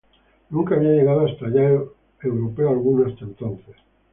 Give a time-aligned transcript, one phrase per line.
[0.49, 1.77] Nunca había llegado hasta allá
[2.23, 3.75] europeo alguno hasta entonces.